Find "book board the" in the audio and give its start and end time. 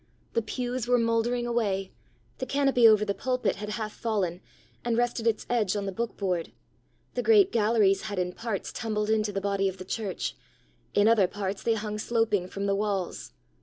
5.91-7.21